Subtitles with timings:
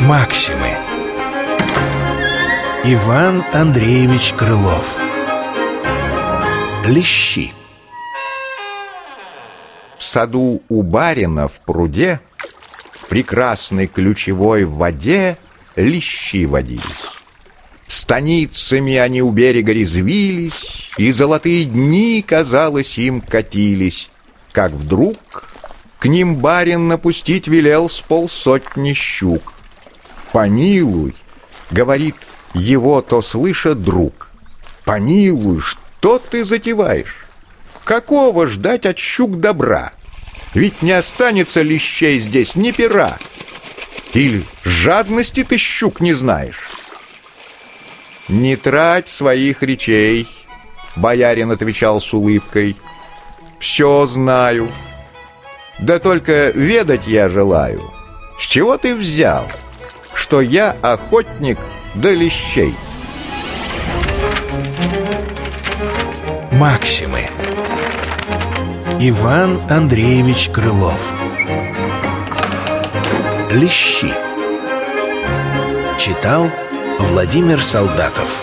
[0.00, 0.76] Максимы.
[2.84, 4.98] Иван Андреевич Крылов.
[6.84, 7.52] Лещи.
[9.96, 12.20] В саду у барина в пруде
[12.92, 15.38] В прекрасной ключевой воде
[15.76, 16.82] Лещи водились.
[17.86, 24.10] Станицами они у берега резвились И золотые дни, казалось, им катились
[24.52, 25.48] Как вдруг
[25.98, 29.54] к ним барин напустить велел с полсотни щук
[30.32, 31.14] «Помилуй!»—
[31.70, 32.16] говорит
[32.54, 34.30] его, то слыша друг.
[34.84, 37.26] «Помилуй, что ты затеваешь?
[37.84, 39.92] Какого ждать от щук добра?
[40.54, 43.18] Ведь не останется лещей здесь ни пера.
[44.12, 46.70] Или жадности ты щук не знаешь?»
[48.28, 50.26] «Не трать своих речей»,—
[50.96, 52.76] боярин отвечал с улыбкой.
[53.62, 54.68] «Все знаю.
[55.78, 57.80] Да только ведать я желаю.
[58.38, 59.46] С чего ты взял?»
[60.32, 61.58] что я охотник
[61.94, 62.74] до лещей.
[66.52, 67.28] Максимы
[68.98, 71.14] Иван Андреевич Крылов
[73.50, 74.08] Лещи
[75.98, 76.50] Читал
[76.98, 78.42] Владимир Солдатов